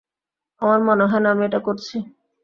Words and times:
আমার 0.61 0.79
মনে 0.87 1.05
হয় 1.05 1.21
না 1.23 1.29
আমি 1.31 1.43
এটা 1.45 1.59
করছি। 1.59 1.95